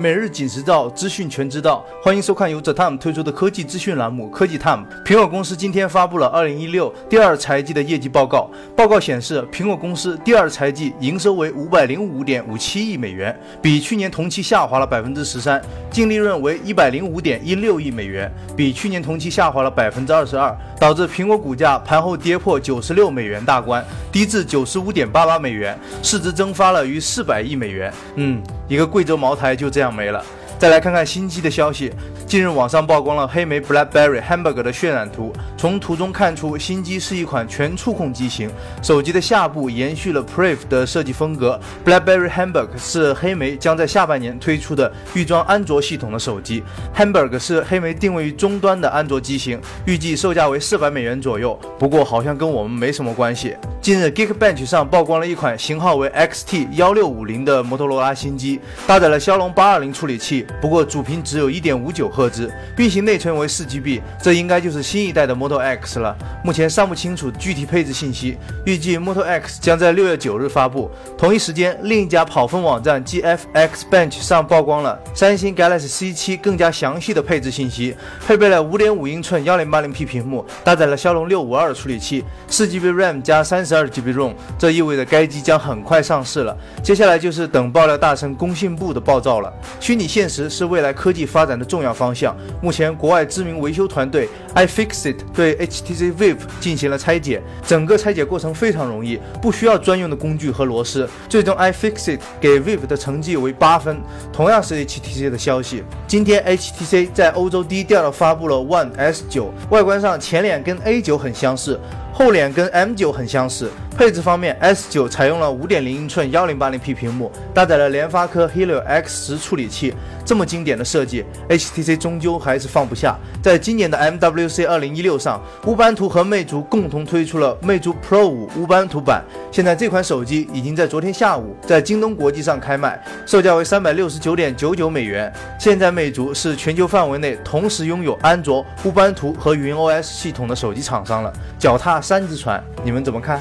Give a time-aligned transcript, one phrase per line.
[0.00, 1.84] 每日紧实照，资讯全知道。
[2.02, 4.86] 欢迎收看由 The Time 推出的科技资讯栏目《科技 Time》。
[5.04, 8.50] 苹果公司今天发布了2016第二财季的业绩报告。
[8.74, 15.60] 报告显示，苹果公司第二财季营收为505.57亿美元，比去年同期下滑了13%；
[15.90, 27.92] 净利润为105.16亿美元，比去年同期下滑了22%，导致苹果股价盘后跌破96美元大关，低至95.88美元，市值蒸发了逾400亿美元。
[28.14, 28.42] 嗯。
[28.66, 30.24] 一个贵州茅台就这样没了。
[30.58, 31.90] 再来看看新机的消息。
[32.26, 38.48] 近日网上曝光了黑莓 BlackBerry Hamburg 的渲染图，从图中看出新机是一款全触控机型。
[38.82, 41.58] 手机的下部延续了 Priv 的设计风格。
[41.84, 46.62] BlackBerry Hamburg 是黑莓将在下半年推出的预装安卓系统的手机。
[46.94, 51.58] Hamburg 是黑莓定位于中端的安卓机型，预计售价为四百美元左右。
[51.78, 53.56] 不过好像跟我们没什么关系。
[53.82, 60.46] 近日 Geekbench 上曝光了一款型号为 XT 幺六五零的摩托罗拉新机，搭载了骁龙八二零处理器。
[60.60, 66.14] 不过主频只有一点五九赫兹，运行内存为四 GB，这应该就是新一代的 Moto X 了。
[66.44, 70.90] 目前尚不清楚具体配置信息，预计 Moto X 将在六月九日发布。
[71.16, 86.56] 同一时间，另一家跑分网站 GFX Bench 上曝光了三星 Galaxy C 七更加详细的配置信息，配备了五点五英寸幺零八零 P 屏幕，搭载了骁龙六五二处理器，四 GB RAM 加三十二二 GB ROM，这意味着该机将很快上市了。
[86.82, 89.52] 接下来就是等爆料大神工信部的爆照了。
[89.80, 90.50] 虚拟现实。
[90.50, 92.36] 是未来科技发展的重要方向。
[92.60, 94.28] 目前，国外知名维修团队
[94.66, 101.08] iFixit 对 HTC Vive 进行了拆解，整个拆解过程非常容易，不需要专用的工具和螺丝。
[101.28, 104.00] 最终，iFixit 给 Vive 的成绩为八分。
[104.32, 111.80] 同样是 HTC 的消息，今天 HTC 在欧洲低调的发布了 One S 九外观上前脸跟 A 九很相似，
[112.12, 113.70] 后脸跟 M 九很相似。
[113.96, 119.94] 配置方面，S9 采用了5.0英寸 1080P 屏幕，搭载了联发科 Helio X10 处理器。
[120.24, 123.18] 这么经典的设计，HTC 终究还是放不下。
[123.42, 129.24] 在今年的 MWC 2016上，乌班图和魅族共同推出了魅族 Pro 5乌班图版。
[129.50, 135.32] 现在这款手机已经在昨天下午在京东国际上开卖，售价为369.99美元。
[135.58, 143.40] 现在魅族是全球范围内同时拥有安卓、乌班图和云 OS 系统的手机厂商了，脚踏三只船，你们怎么看？